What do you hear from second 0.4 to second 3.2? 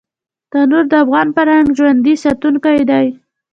تنور د افغان فرهنګ ژوندي ساتونکی دی